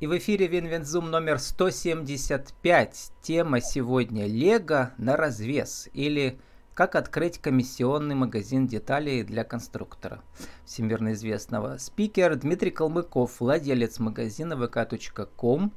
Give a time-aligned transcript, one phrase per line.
[0.00, 3.12] И в эфире Винвензум номер 175.
[3.20, 6.38] Тема сегодня «Лего на развес» или
[6.72, 10.22] «Как открыть комиссионный магазин деталей для конструктора»
[10.64, 11.78] всемирно известного.
[11.78, 15.72] Спикер Дмитрий Калмыков, владелец магазина vk.com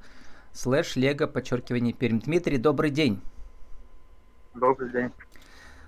[0.53, 2.19] слэш лего подчеркивание Пермь.
[2.19, 3.19] Дмитрий, добрый день.
[4.53, 5.11] Добрый день.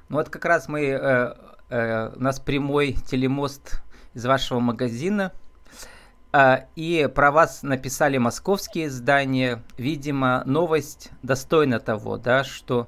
[0.09, 1.35] Ну вот как раз мы, э,
[1.69, 3.83] э, у нас прямой телемост
[4.15, 5.33] из вашего магазина–
[6.75, 9.61] и про вас написали московские издания.
[9.77, 12.87] Видимо, новость достойна того, да, что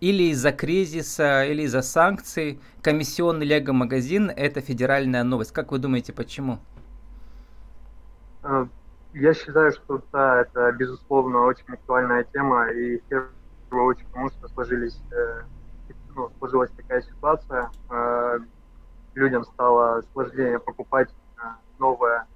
[0.00, 5.52] или из-за кризиса, или из-за санкций комиссионный Лего-магазин– это федеральная новость.
[5.52, 6.58] Как вы думаете, почему?
[8.42, 8.68] А,
[9.14, 14.48] я считаю, что да, это, безусловно, очень актуальная тема, и в первую очередь потому, что
[14.48, 15.42] сложились, э,
[16.14, 18.38] ну, сложилась такая ситуация, э,
[19.14, 21.40] людям стало сложнее покупать э,
[21.78, 22.26] новое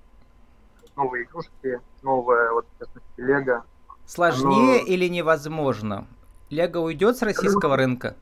[1.00, 3.64] новые игрушки, новое, вот, в частности, Лего.
[4.06, 4.86] Сложнее Оно...
[4.86, 6.06] или невозможно?
[6.50, 8.16] Лего уйдет с российского я рынка?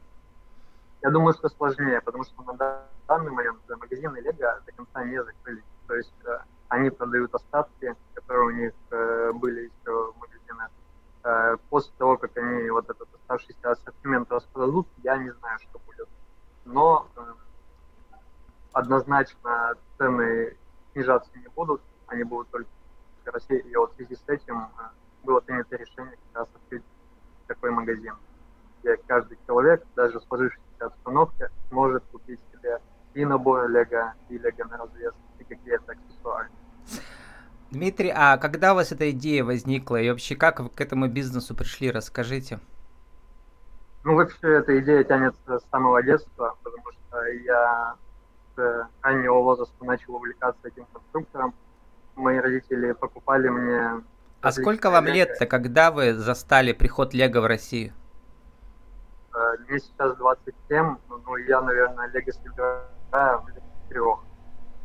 [1.02, 5.64] Я думаю, что сложнее, потому что на данный момент магазины Лего до конца не закрылись.
[5.86, 10.70] То есть э, они продают остатки, которые у них э, были еще в магазинах.
[11.24, 16.08] Э, после того, как они вот этот оставшийся ассортимент распродадут, я не знаю, что будет.
[16.64, 17.20] Но э,
[18.72, 20.56] однозначно цены
[20.92, 21.47] снижаться не
[22.18, 22.68] они будут только
[23.26, 23.56] расти.
[23.56, 24.82] И вот в связи с этим э,
[25.24, 26.82] было принято решение как раз открыть
[27.46, 28.14] такой магазин,
[28.82, 32.78] где каждый человек, даже в сложившейся обстановке, может купить себе
[33.14, 36.48] и набор Лего, и Лего на развес, и какие-то аксессуары.
[37.70, 41.54] Дмитрий, а когда у вас эта идея возникла, и вообще как вы к этому бизнесу
[41.54, 42.60] пришли, расскажите.
[44.04, 47.96] Ну, вообще, эта идея тянется с самого детства, потому что я
[48.56, 51.54] с раннего возраста начал увлекаться этим конструктором,
[52.18, 54.02] мои родители покупали мне...
[54.40, 57.92] А сколько вам лет-то, когда вы застали приход Лего в Россию?
[59.34, 64.20] Э, мне сейчас 27, ну я, наверное, Лего собираю в трех.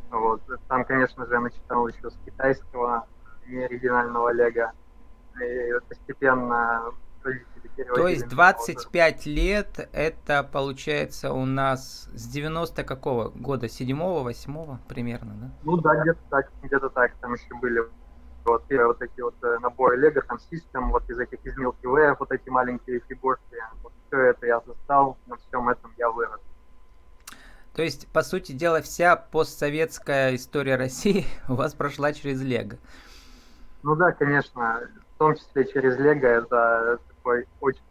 [0.09, 0.41] Вот.
[0.67, 3.07] Там, конечно же, я начинал еще с китайского,
[3.47, 4.71] неоригинального Лего.
[5.41, 6.83] И постепенно
[7.95, 13.65] то есть 25 лет, это получается у нас с 90 какого года?
[13.65, 15.51] 7-го, 8 примерно, да?
[15.63, 17.13] Ну да, где-то так, где-то так.
[17.21, 17.81] Там еще были
[18.45, 22.15] вот, вот эти вот э, наборы Лего, там систем, вот из этих из Milky Way,
[22.19, 23.41] вот эти маленькие фигурки.
[23.81, 26.41] Вот все это я застал, на всем этом я вырос.
[27.73, 32.77] То есть, по сути дела, вся постсоветская история России у вас прошла через Лего.
[33.81, 37.81] Ну да, конечно, в том числе через Лего, это такой очень,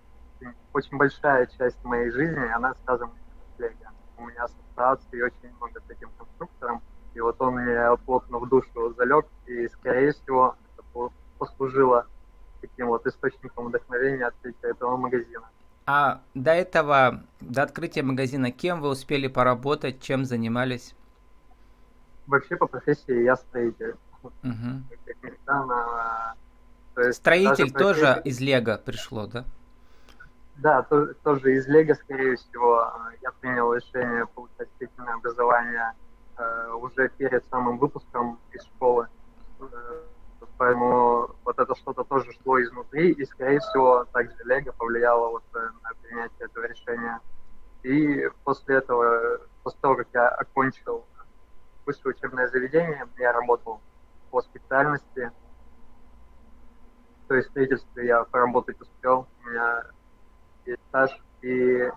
[0.72, 3.12] очень большая часть моей жизни, она связана
[3.56, 3.75] с Лего.
[4.19, 6.82] У меня ассоциации очень много с этим конструктором,
[7.15, 12.06] и вот он мне плотно в душу залег, и, скорее всего, это послужило
[12.60, 15.49] таким вот источником вдохновения открытия этого магазина.
[15.84, 20.94] А до этого, до открытия магазина, кем вы успели поработать, чем занимались?
[22.28, 23.97] Вообще по профессии я строитель.
[24.22, 24.31] Угу.
[25.04, 26.37] Как ни странно,
[27.00, 29.44] есть Строитель тоже из Лего пришло, да?
[30.56, 32.92] Да, тоже, тоже из Лего, скорее всего.
[33.22, 35.92] Я принял решение получать длительное образование
[36.36, 39.08] э, уже перед самым выпуском из школы.
[39.60, 39.64] Э,
[40.58, 45.58] поэтому вот это что-то тоже шло изнутри, и, скорее всего, также Лего повлияло вот э,
[45.82, 47.20] на принятие этого решения.
[47.82, 51.04] И после этого, после того, как я окончил
[51.86, 53.81] высшее учебное заведение, я работал
[54.31, 55.32] по специальности
[57.32, 59.84] то есть строительстве я поработать успел, у меня
[60.66, 61.10] есть стаж,
[61.41, 61.91] и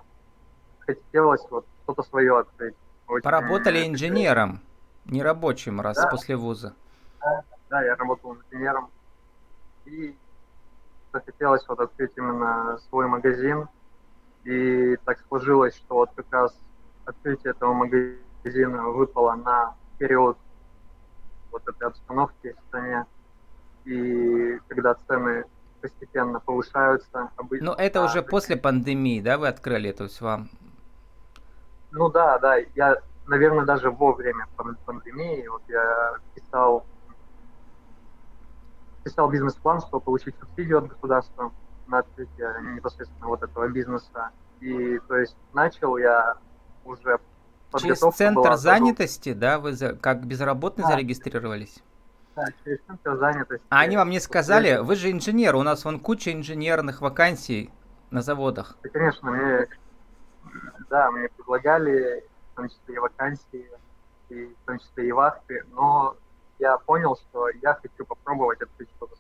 [0.79, 2.73] хотелось вот что-то свое открыть.
[3.06, 4.62] Очень Поработали инженером,
[5.03, 6.07] не рабочим, раз да.
[6.07, 6.73] после вуза.
[7.19, 8.90] Да, да, я работал инженером,
[9.84, 10.16] и
[11.12, 13.67] захотелось вот открыть именно свой магазин,
[14.46, 16.57] и так сложилось, что вот как раз
[17.03, 20.38] открытие этого магазина выпало на период
[21.52, 23.06] вот этой обстановки в стране,
[23.85, 25.46] и когда цены
[25.82, 27.29] постепенно повышаются.
[27.37, 30.49] Обычно, Но это уже после пандемии, да, вы открыли, то есть вам?
[31.91, 32.97] Ну да, да, я,
[33.28, 34.47] наверное, даже во время
[34.85, 36.85] пандемии, вот я писал,
[39.03, 41.52] писал бизнес-план, чтобы получить субсидию от государства
[41.88, 44.31] на открытие непосредственно вот этого бизнеса.
[44.59, 46.35] И то есть начал я
[46.84, 47.20] уже
[47.78, 50.91] Через центр была, занятости, да, вы за, как безработный да.
[50.91, 51.84] зарегистрировались?
[52.35, 53.66] Да, через центр занятости.
[53.70, 57.72] А они вам не сказали, вы же инженер, у нас вон куча инженерных вакансий
[58.11, 58.78] на заводах.
[58.84, 59.67] Да, конечно, мне,
[60.90, 63.70] да, мне предлагали в том числе и вакансии,
[64.29, 66.17] и в том числе и вахты, но
[66.59, 69.16] я понял, что я хочу попробовать открыть что-то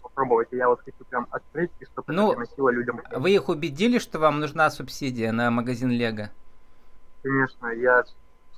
[0.00, 0.48] попробовать.
[0.52, 3.00] И я вот хочу прям открыть, и чтобы ну, приносило людям.
[3.12, 6.30] Вы их убедили, что вам нужна субсидия на магазин Лего?
[7.22, 8.04] Конечно, я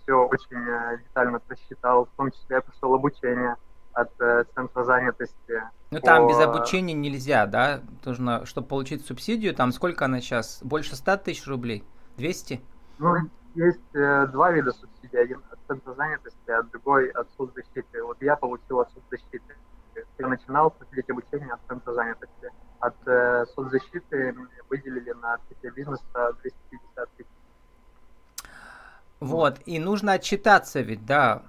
[0.03, 3.57] все очень э, детально просчитал, в том числе я прошел обучение
[3.95, 5.63] от э, центра занятости.
[5.91, 6.07] Ну по...
[6.07, 7.81] там без обучения нельзя, да?
[8.05, 10.61] Нужно, чтобы получить субсидию, там сколько она сейчас?
[10.63, 11.85] Больше 100 тысяч рублей?
[12.17, 12.61] 200?
[12.99, 13.15] Ну,
[13.55, 15.19] есть э, два вида субсидий.
[15.19, 18.03] Один от центра занятости, а другой от соцзащиты.
[18.03, 19.57] Вот я получил от соцзащиты.
[20.19, 22.51] Я начинал проходить обучение от центра занятости.
[22.81, 24.37] От э, соцзащиты
[24.69, 27.29] выделили на открытие бизнеса 250 тысяч.
[29.21, 31.43] Вот, и нужно отчитаться ведь, да,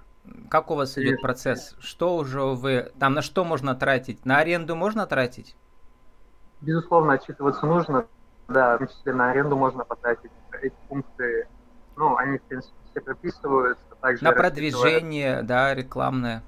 [0.49, 1.75] как у вас идет процесс?
[1.79, 2.91] Что уже вы...
[2.99, 4.25] Там на что можно тратить?
[4.25, 5.55] На аренду можно тратить?
[6.61, 8.05] Безусловно, отчитываться нужно.
[8.47, 10.31] Да, в том числе на аренду можно потратить.
[10.61, 11.47] Эти пункты,
[11.95, 13.83] ну, они, в принципе, все прописываются.
[14.01, 16.43] Также на продвижение, да, рекламное.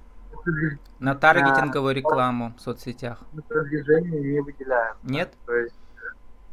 [1.00, 3.20] На таргетинговую рекламу в соцсетях.
[3.34, 4.96] На продвижение не выделяем.
[5.04, 5.34] Нет?
[5.46, 5.76] То есть,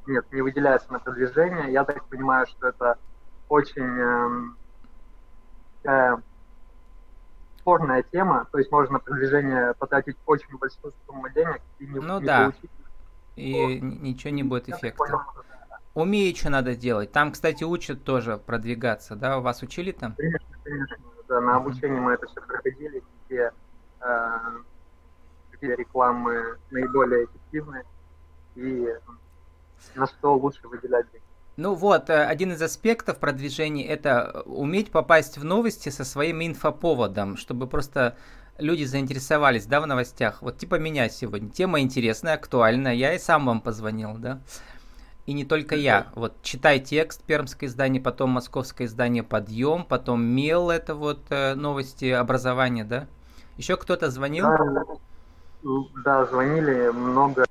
[0.06, 1.72] нет, не выделяется на продвижение.
[1.72, 2.98] Я так понимаю, что это
[3.48, 4.54] очень
[5.84, 6.16] э,
[7.64, 12.20] спорная тема, то есть можно на продвижение потратить очень большую сумму денег и не, ну,
[12.20, 12.40] не да.
[12.42, 12.70] получить.
[13.36, 15.24] И ничего не будет эффекта.
[15.94, 17.10] Умею, что надо делать.
[17.10, 19.40] Там, кстати, учат тоже продвигаться, да?
[19.40, 20.14] Вас учили там?
[20.14, 20.96] Конечно, конечно.
[21.26, 23.50] Да, на обучении мы это все проходили, где,
[24.00, 24.38] э,
[25.52, 27.84] где рекламы наиболее эффективны
[28.56, 28.88] и
[29.94, 31.23] на что лучше выделять деньги.
[31.56, 37.36] Ну вот, э, один из аспектов продвижения– это уметь попасть в новости со своим инфоповодом,
[37.36, 38.16] чтобы просто
[38.58, 40.42] люди заинтересовались, да, в новостях.
[40.42, 41.48] Вот типа меня сегодня.
[41.50, 42.94] Тема интересная, актуальная.
[42.94, 44.40] Я и сам вам позвонил, да.
[45.26, 46.08] И не только я.
[46.16, 52.10] Вот читай текст, пермское издание, потом московское издание «Подъем», потом «Мел»– это вот э, новости
[52.10, 53.06] образования, да?
[53.56, 54.44] Еще кто-то звонил?
[54.44, 54.84] Да,
[56.04, 57.46] да, звонили много.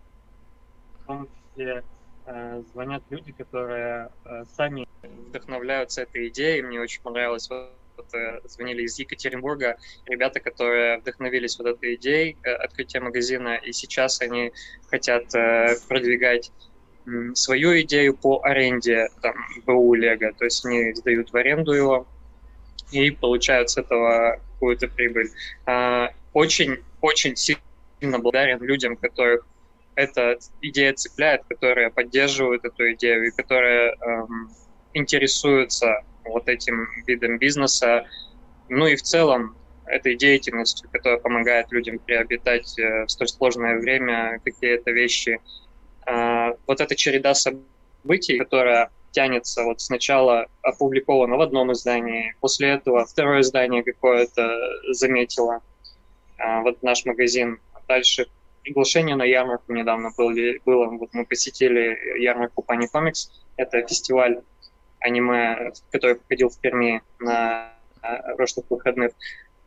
[1.00, 1.93] В том числе Э,
[2.72, 6.62] звонят люди, которые э, сами вдохновляются этой идеей.
[6.62, 13.02] Мне очень понравилось вот э, звонили из Екатеринбурга ребята, которые вдохновились вот этой идеей открытия
[13.02, 14.54] магазина, и сейчас они
[14.90, 15.30] хотят
[15.88, 16.52] продвигать
[17.34, 19.36] свою идею по аренде там,
[19.66, 22.08] БУ Лего, то есть они сдают в аренду его
[22.92, 25.30] и получают с этого какую-то прибыль.
[26.32, 29.46] Очень-очень сильно благодарен людям, которых
[29.96, 34.50] эта идея цепляет, которые поддерживают эту идею и которые эм,
[34.94, 38.06] интересуются вот этим видом бизнеса,
[38.70, 39.56] ну и в целом
[39.86, 45.40] этой деятельностью, которая помогает людям приобретать э, в столь сложное время какие-то вещи.
[46.06, 53.06] Э, вот эта череда событий, которая тянется вот сначала опубликовано в одном издании, после этого
[53.06, 54.58] второе издание какое-то
[54.92, 55.62] заметило,
[56.38, 58.28] э, вот наш магазин, дальше
[58.64, 60.88] приглашение на ярмарку недавно были, было.
[60.88, 63.30] Вот мы посетили ярмарку Пани Комикс.
[63.58, 64.42] Это фестиваль
[65.00, 67.74] аниме, который проходил в Перми на
[68.38, 69.12] прошлых выходных.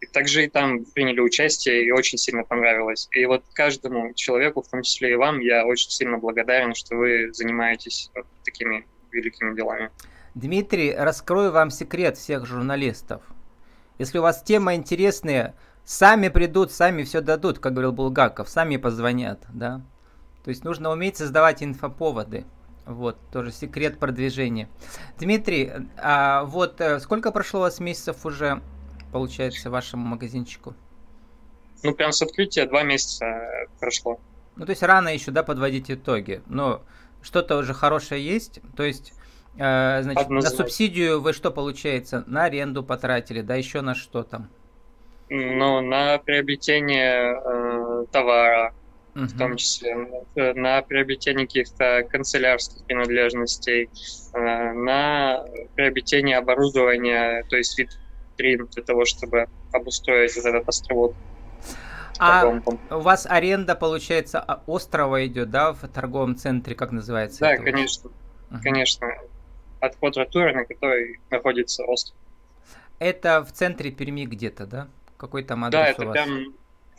[0.00, 3.08] И также и там приняли участие, и очень сильно понравилось.
[3.12, 7.32] И вот каждому человеку, в том числе и вам, я очень сильно благодарен, что вы
[7.32, 9.90] занимаетесь вот такими великими делами.
[10.34, 13.22] Дмитрий, раскрою вам секрет всех журналистов.
[13.98, 15.54] Если у вас тема интересная,
[15.86, 19.82] Сами придут, сами все дадут, как говорил Булгаков, сами позвонят, да.
[20.42, 22.44] То есть нужно уметь создавать инфоповоды.
[22.86, 24.68] Вот, тоже секрет продвижения.
[25.16, 28.62] Дмитрий, а вот э, сколько прошло у вас месяцев уже,
[29.12, 30.74] получается, вашему магазинчику?
[31.84, 34.18] Ну, прям с открытия два месяца прошло.
[34.56, 36.42] Ну, то есть рано еще, да, подводить итоги.
[36.46, 36.82] Но
[37.22, 38.60] что-то уже хорошее есть.
[38.76, 39.12] То есть,
[39.56, 42.24] э, значит, на субсидию вы что получается?
[42.26, 44.48] На аренду потратили, да, еще на что там?
[45.28, 48.74] Ну, на приобретение э, товара,
[49.14, 49.26] uh-huh.
[49.26, 49.96] в том числе,
[50.34, 53.90] на приобретение каких-то канцелярских принадлежностей,
[54.32, 61.14] э, на приобретение оборудования, то есть витрин для того, чтобы обустроить вот этот островок.
[62.18, 67.40] А у вас аренда, получается, а, острова идет, да, в торговом центре, как называется?
[67.40, 68.08] Да, конечно,
[68.50, 68.62] uh-huh.
[68.62, 69.08] конечно.
[69.80, 72.16] От квадратуры, на которой находится остров.
[72.98, 74.88] Это в центре Перми где-то, да?
[75.16, 76.54] Какой там адрес Да, это прям,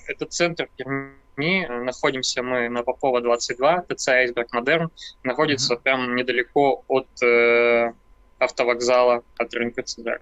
[0.07, 4.91] это центр Перми, находимся мы на Попова 22, ТЦ Айсберг Модерн,
[5.23, 5.83] находится угу.
[5.83, 7.93] прям недалеко от э,
[8.39, 10.21] автовокзала, от рынка Цедрак.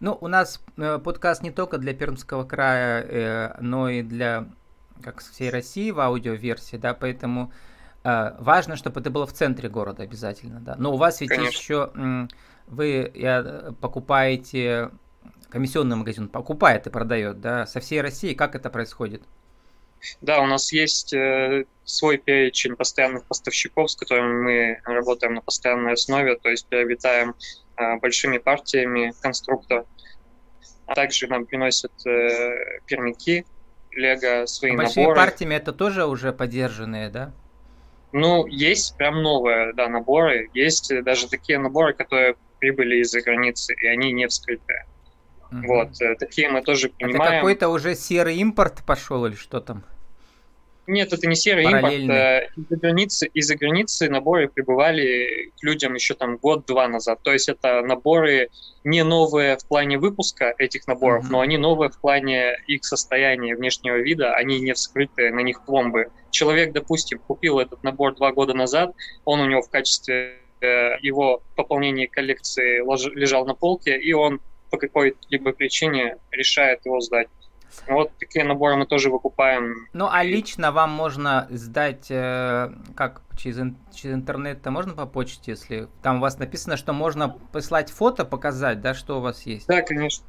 [0.00, 4.48] Ну, у нас э, подкаст не только для Пермского края, э, но и для
[5.02, 7.52] как всей России в аудиоверсии, да, поэтому
[8.04, 10.74] э, важно, чтобы это было в центре города обязательно, да.
[10.78, 11.58] Но у вас ведь Конечно.
[11.58, 12.28] еще э,
[12.66, 14.90] вы я, покупаете
[15.50, 19.22] комиссионный магазин покупает и продает, да, со всей России, как это происходит?
[20.20, 25.94] Да, у нас есть э, свой перечень постоянных поставщиков, с которыми мы работаем на постоянной
[25.94, 27.34] основе, то есть приобретаем
[27.76, 29.84] э, большими партиями конструктор.
[30.86, 33.44] А также нам приносят э, пермяки,
[33.90, 35.16] лего, свои а большими наборы.
[35.16, 37.32] партиями это тоже уже поддержанные, да?
[38.12, 40.48] Ну, есть прям новые, да, наборы.
[40.54, 44.86] Есть даже такие наборы, которые прибыли из-за границы, и они не вскрытые.
[45.50, 45.66] Угу.
[45.66, 47.22] Вот, э, такие мы тоже принимаем.
[47.22, 49.84] Это какой-то уже серый импорт пошел или что там?
[50.88, 51.92] Нет, это не серый импорт.
[51.92, 57.20] Э, из-за границы, из-за границы наборы прибывали к людям еще там год-два назад.
[57.22, 58.48] То есть это наборы
[58.84, 61.30] не новые в плане выпуска этих наборов, mm-hmm.
[61.30, 66.10] но они новые в плане их состояния внешнего вида, они не вскрытые, на них пломбы.
[66.30, 68.94] Человек, допустим, купил этот набор два года назад,
[69.26, 72.78] он у него в качестве э, его пополнения коллекции
[73.14, 74.40] лежал на полке, и он
[74.70, 77.28] по какой-либо причине решает его сдать.
[77.86, 79.88] Вот такие наборы мы тоже выкупаем.
[79.92, 83.58] Ну, а лично вам можно сдать, э, как, через,
[83.94, 88.80] через интернет-то можно по почте, если там у вас написано, что можно послать фото, показать,
[88.80, 89.66] да, что у вас есть?
[89.66, 90.24] Да, конечно.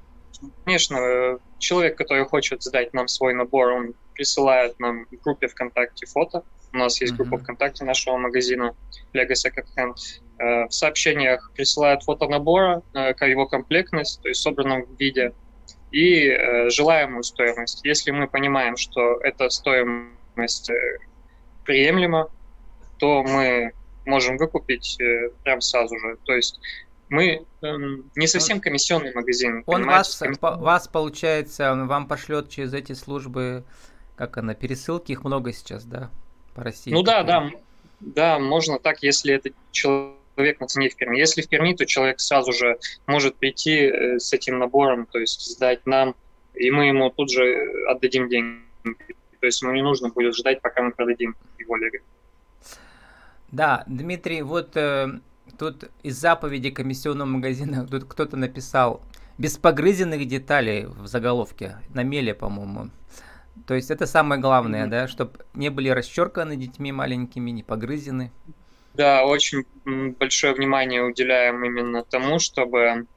[0.63, 6.43] Конечно, человек, который хочет сдать нам свой набор, он присылает нам в группе ВКонтакте фото.
[6.71, 8.75] У нас есть группа ВКонтакте нашего магазина
[9.13, 9.95] Lego Second Hand.
[10.39, 15.33] Э, в сообщениях присылают фото набора, э, его комплектность, то есть собранном в виде,
[15.91, 17.81] и э, желаемую стоимость.
[17.83, 20.71] Если мы понимаем, что эта стоимость
[21.65, 22.29] приемлема,
[22.99, 23.73] то мы
[24.05, 24.97] можем выкупить
[25.43, 26.17] прям сразу же.
[26.23, 26.59] То есть
[27.09, 29.63] мы эм, не совсем комиссионный магазин.
[29.67, 33.65] Он вас, по, вас, получается, он вам пошлет через эти службы,
[34.15, 36.09] как она, пересылки, их много сейчас, да,
[36.55, 36.91] по России?
[36.91, 37.51] Ну да, да,
[37.99, 41.17] да, можно так, если это человек человек на цене в Перми.
[41.17, 45.41] Если в Перми, то человек сразу же может прийти э, с этим набором, то есть
[45.41, 46.15] сдать нам,
[46.53, 48.63] и мы ему тут же отдадим деньги.
[49.39, 52.03] То есть ему не нужно будет ждать, пока мы продадим его лего.
[53.51, 55.19] Да, Дмитрий, вот э,
[55.57, 59.01] тут из заповеди комиссионного магазина тут кто-то написал
[59.37, 62.89] без погрызенных деталей в заголовке, на меле, по-моему.
[63.65, 64.89] То есть это самое главное, mm-hmm.
[64.89, 68.31] да, чтобы не были расчерканы детьми маленькими, не погрызены.
[68.99, 69.63] Да, очень
[70.19, 73.07] большое внимание уделяем именно тому, чтобы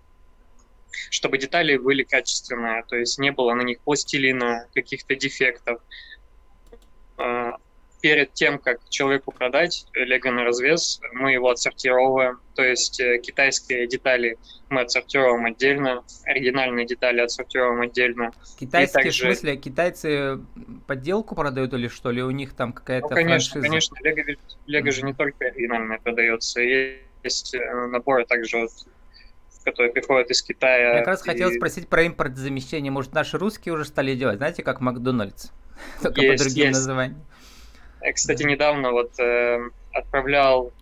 [1.11, 5.81] чтобы детали были качественные, то есть не было на них пластилина, каких-то дефектов.
[8.03, 12.41] Перед тем, как человеку продать лего на развес, мы его отсортировываем.
[12.55, 14.37] То есть э, китайские детали
[14.69, 18.33] мы отсортируем отдельно, оригинальные детали отсортируем отдельно.
[18.59, 19.11] Китайские, также...
[19.11, 20.41] в смысле, китайцы
[20.87, 22.23] подделку продают или что ли?
[22.23, 23.69] У них там какая-то ну, конечно, франшиза?
[23.69, 23.97] конечно.
[24.03, 26.61] Лего, Лего же не только оригинальное продается.
[26.61, 28.71] Есть э, наборы также вот
[29.65, 30.95] которые приходят из Китая.
[30.95, 31.31] Я как раз и...
[31.31, 32.91] хотел спросить про импортозамещение.
[32.91, 35.51] Может, наши русские уже стали делать, знаете, как Макдональдс?
[36.03, 36.79] Только есть, по другим есть.
[36.79, 37.25] названиям.
[38.03, 39.59] Я, кстати, недавно вот э,
[39.93, 40.73] отправлял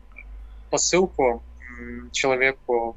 [0.70, 1.42] посылку
[2.12, 2.96] человеку,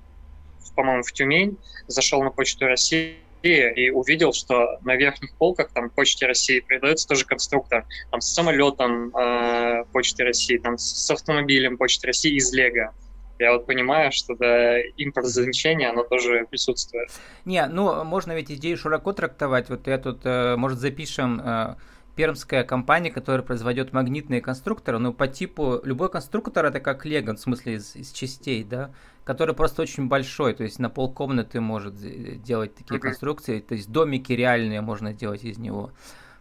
[0.75, 6.25] по-моему, в Тюмень, зашел на почту России и увидел, что на верхних полках там почте
[6.25, 12.36] России продается тоже конструктор, там с самолетом э, почты России, там с автомобилем почты России
[12.38, 12.94] из Лего.
[13.39, 17.10] Я вот понимаю, что да, импортозамещение, оно тоже присутствует.
[17.44, 19.70] Не, ну, можно ведь идею широко трактовать.
[19.70, 21.75] Вот я тут, э, может, запишем э,
[22.15, 27.39] пермская компания, которая производит магнитные конструкторы, но по типу любой конструктор это как Лего, в
[27.39, 28.91] смысле из, из частей, да,
[29.24, 31.96] который просто очень большой, то есть на полкомнаты может
[32.41, 33.03] делать такие okay.
[33.03, 35.91] конструкции, то есть домики реальные можно делать из него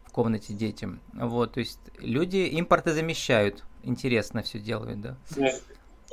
[0.05, 1.01] в комнате детям.
[1.15, 5.17] Вот, то есть люди импорты замещают, интересно все делают, да.
[5.31, 5.55] Yeah.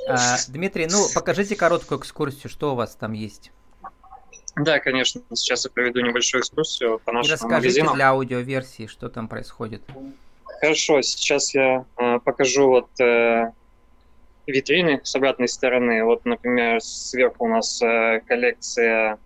[0.08, 3.52] А, Дмитрий, ну покажите короткую экскурсию, что у вас там есть.
[4.56, 5.22] Да, конечно.
[5.32, 7.94] Сейчас я проведу небольшую экскурсию по нашему расскажите магазину.
[7.94, 9.82] для аудиоверсии, что там происходит.
[10.60, 13.50] Хорошо, сейчас я э, покажу вот э,
[14.46, 16.04] витрины с обратной стороны.
[16.04, 19.18] Вот, например, сверху у нас э, коллекция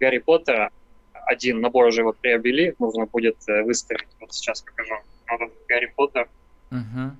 [0.00, 0.70] Гарри Поттера.
[1.12, 4.08] Один набор уже вот приобрели, нужно будет э, выставить.
[4.20, 4.94] Вот сейчас покажу.
[5.30, 6.28] Вот Гарри Поттер.
[6.70, 7.16] Угу.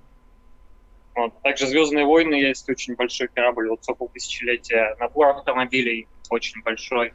[1.15, 1.43] Вот.
[1.43, 4.97] Также Звездные войны есть очень большой корабль, вот сокол тысячелетия.
[4.99, 7.15] Набор автомобилей очень большой.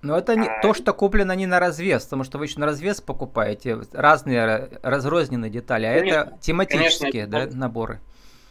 [0.00, 0.60] Но это не а...
[0.60, 5.50] то, что куплено не на развес, потому что вы еще на развес покупаете разные разрозненные
[5.50, 8.00] детали, а конечно, это тематические конечно, да, наборы.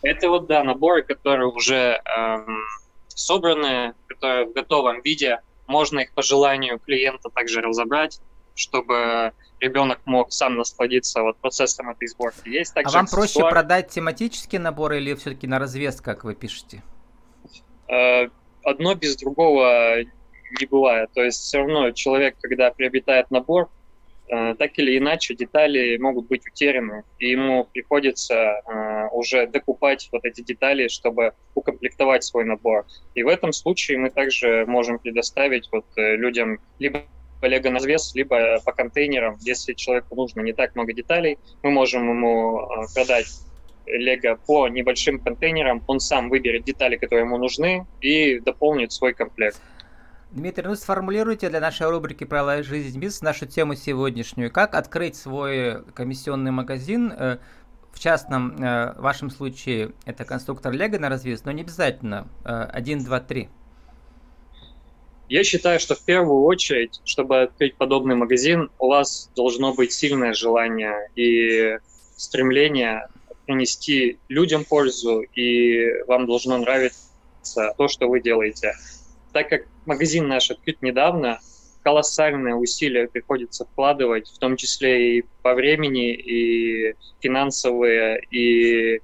[0.02, 2.60] Это вот, да, наборы, которые уже эм,
[3.08, 5.42] собраны, которые в готовом виде.
[5.68, 8.22] Можно их по желанию клиента также разобрать,
[8.56, 12.48] чтобы ребенок мог сам насладиться вот процессом этой сборки.
[12.48, 13.28] Есть также а вам аксессуар...
[13.28, 16.84] проще продать тематические наборы или все-таки на развес, как вы пишете?
[17.88, 18.30] Э,
[18.64, 20.04] одно без другого
[20.60, 21.10] не бывает.
[21.14, 23.70] То есть все равно человек, когда приобретает набор,
[24.30, 30.26] э, так или иначе детали могут быть утеряны, и ему приходится э, уже докупать вот
[30.26, 32.86] эти детали, чтобы укомплектовать свой набор.
[33.16, 37.04] И в этом случае мы также можем предоставить вот людям либо
[37.42, 39.38] лего на вес, либо по контейнерам.
[39.42, 43.28] Если человеку нужно не так много деталей, мы можем ему продать
[43.88, 49.62] лего по небольшим контейнерам, он сам выберет детали, которые ему нужны, и дополнит свой комплект.
[50.32, 54.52] Дмитрий, ну сформулируйте для нашей рубрики «Правила жизни бизнес» нашу тему сегодняшнюю.
[54.52, 57.14] Как открыть свой комиссионный магазин?
[57.14, 57.38] Э,
[57.94, 62.28] в частном э, вашем случае это конструктор Лего на развес, но не обязательно.
[62.44, 63.48] Э, один, два, три.
[65.30, 70.34] Я считаю, что в первую очередь, чтобы открыть подобный магазин, у вас должно быть сильное
[70.34, 71.80] желание и
[72.18, 73.08] стремление
[73.46, 78.74] принести людям пользу, и вам должно нравиться то, что вы делаете.
[79.32, 81.40] Так как магазин наш открыт недавно,
[81.84, 89.02] колоссальные усилия приходится вкладывать, в том числе и по времени, и финансовые, и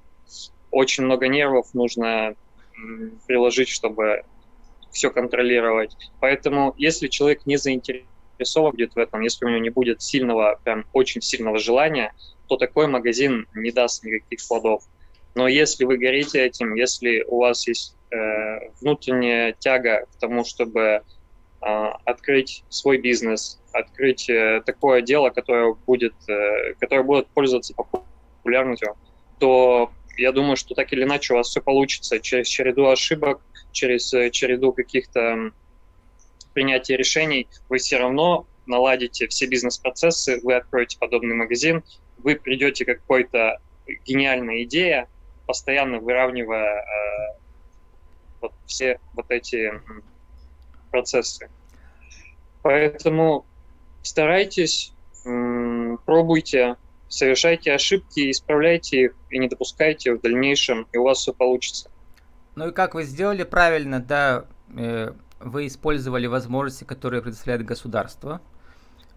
[0.70, 2.36] очень много нервов нужно
[3.26, 4.24] приложить, чтобы
[4.92, 5.96] все контролировать.
[6.20, 10.84] Поэтому, если человек не заинтересован будет в этом, если у него не будет сильного, прям
[10.92, 12.12] очень сильного желания,
[12.48, 14.84] то такой магазин не даст никаких плодов.
[15.34, 20.80] Но если вы горите этим, если у вас есть э, внутренняя тяга к тому, чтобы
[20.80, 21.00] э,
[22.04, 28.96] открыть свой бизнес, открыть э, такое дело, которое будет, э, которое будет пользоваться популярностью,
[29.40, 32.20] то я думаю, что так или иначе у вас все получится.
[32.20, 33.40] Через череду ошибок,
[33.72, 35.50] через э, череду каких-то
[36.52, 41.82] принятия решений, вы все равно наладите все бизнес-процессы, вы откроете подобный магазин,
[42.18, 43.58] вы придете к какой-то
[44.06, 45.08] гениальной идее,
[45.46, 47.38] постоянно выравнивая э,
[48.40, 49.72] вот все вот эти
[50.90, 51.48] процессы.
[52.62, 53.44] Поэтому
[54.02, 54.94] старайтесь,
[56.04, 56.76] пробуйте,
[57.08, 61.90] совершайте ошибки, исправляйте их и не допускайте в дальнейшем, и у вас все получится.
[62.54, 68.53] Ну и как вы сделали правильно, да, э, вы использовали возможности, которые предоставляет государство, Э,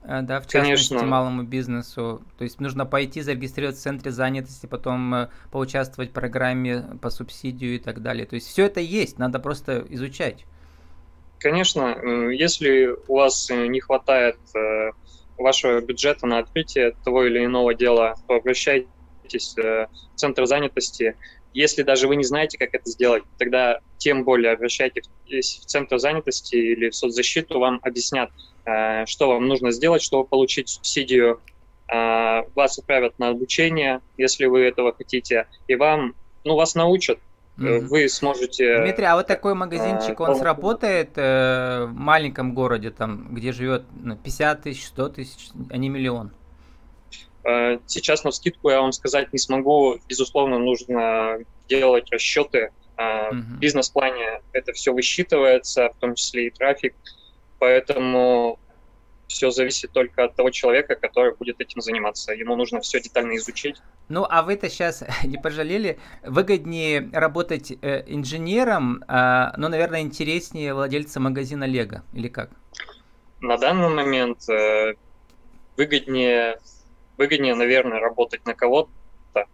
[0.03, 1.07] да, в частности, Конечно.
[1.07, 2.21] малому бизнесу.
[2.37, 7.75] То есть нужно пойти зарегистрироваться в центре занятости, потом э, поучаствовать в программе по субсидию
[7.75, 8.25] и так далее.
[8.25, 10.45] То есть все это есть, надо просто изучать.
[11.39, 14.37] Конечно, если у вас э, не хватает
[15.37, 21.15] вашего бюджета на открытие того или иного дела, то обращайтесь в центр занятости.
[21.57, 26.55] Если даже вы не знаете, как это сделать, тогда тем более обращайтесь в центр занятости
[26.55, 28.29] или в соцзащиту, вам объяснят,
[28.67, 31.39] Э, что вам нужно сделать, чтобы получить субсидию.
[31.89, 37.17] Э, вас отправят на обучение, если вы этого хотите, и вам, ну, вас научат.
[37.57, 37.79] Mm-hmm.
[37.87, 38.81] Вы сможете...
[38.81, 43.83] Дмитрий, а вот такой магазинчик, он сработает в маленьком городе, там, где живет
[44.23, 46.31] 50 тысяч, 100 тысяч, а не миллион?
[47.85, 49.99] Сейчас на скидку я вам сказать не смогу.
[50.09, 52.71] Безусловно, нужно делать расчеты.
[52.97, 53.31] Uh-huh.
[53.31, 56.93] В бизнес-плане это все высчитывается, в том числе и трафик.
[57.59, 58.59] Поэтому
[59.27, 62.33] все зависит только от того человека, который будет этим заниматься.
[62.33, 63.77] Ему нужно все детально изучить.
[64.09, 65.99] Ну, а вы-то сейчас не пожалели?
[66.23, 72.51] Выгоднее работать э, инженером, э, но, наверное, интереснее владельца магазина Лего, или как?
[73.41, 74.93] На данный момент э,
[75.75, 76.59] выгоднее,
[77.17, 78.91] выгоднее, наверное, работать на кого-то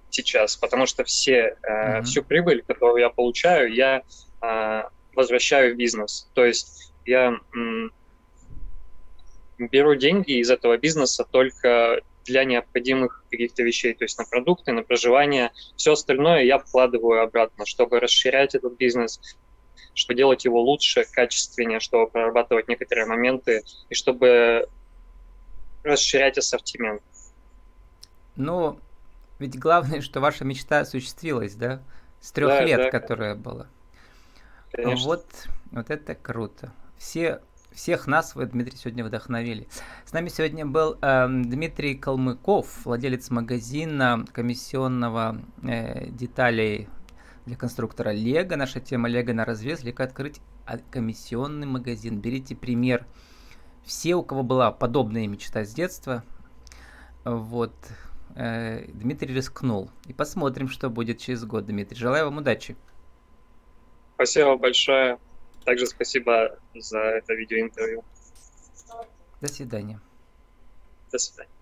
[0.10, 2.02] сейчас, потому что все, э, mm-hmm.
[2.04, 4.04] всю прибыль, которую я получаю, я
[4.42, 6.30] э, возвращаю в бизнес.
[6.34, 7.38] То есть я
[9.58, 14.84] беру деньги из этого бизнеса только для необходимых каких-то вещей, то есть на продукты, на
[14.84, 15.52] проживание.
[15.76, 19.20] Все остальное я вкладываю обратно, чтобы расширять этот бизнес,
[19.94, 24.68] чтобы делать его лучше, качественнее, чтобы прорабатывать некоторые моменты и чтобы
[25.84, 27.02] расширять ассортимент.
[28.36, 28.80] Ну,
[29.40, 31.82] ведь главное, что ваша мечта осуществилась, да?
[32.20, 32.92] С трех да, лет, да.
[32.92, 33.68] которая была.
[34.72, 35.06] Конечно.
[35.06, 35.26] Вот,
[35.72, 36.72] вот это круто.
[36.98, 37.42] Все,
[37.74, 39.68] всех нас вы, Дмитрий, сегодня вдохновили.
[40.06, 46.88] С нами сегодня был э, Дмитрий Калмыков, владелец магазина комиссионного э, деталей
[47.46, 48.56] для конструктора Лего.
[48.56, 49.84] Наша тема Лего на развес.
[49.84, 50.40] Лего открыть
[50.90, 52.20] комиссионный магазин.
[52.20, 53.06] Берите пример.
[53.84, 56.24] Все, у кого была подобная мечта с детства,
[57.26, 57.74] вот,
[58.36, 59.90] э, Дмитрий рискнул.
[60.08, 61.98] И посмотрим, что будет через год, Дмитрий.
[61.98, 62.76] Желаю вам удачи.
[64.16, 65.20] Спасибо большое.
[65.66, 68.04] Также спасибо за это видеоинтервью.
[69.42, 70.00] До свидания.
[71.12, 71.53] До свидания.